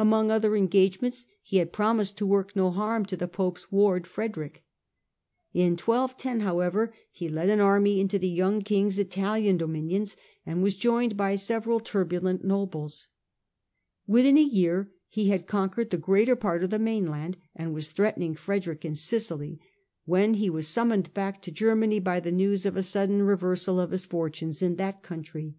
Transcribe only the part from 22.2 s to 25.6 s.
news of a sudden reversal of his fortunes in that country.